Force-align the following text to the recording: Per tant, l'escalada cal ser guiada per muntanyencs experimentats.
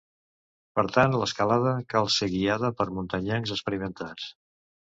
Per 0.79 0.85
tant, 0.95 1.13
l'escalada 1.23 1.75
cal 1.95 2.09
ser 2.15 2.29
guiada 2.37 2.73
per 2.81 2.89
muntanyencs 2.97 3.55
experimentats. 3.59 4.31